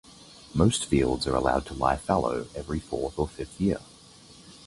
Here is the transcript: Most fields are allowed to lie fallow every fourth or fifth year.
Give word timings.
Most 0.55 0.85
fields 0.87 1.27
are 1.27 1.35
allowed 1.35 1.67
to 1.67 1.75
lie 1.75 1.95
fallow 1.95 2.47
every 2.55 2.79
fourth 2.79 3.19
or 3.19 3.27
fifth 3.27 3.61
year. 3.61 3.77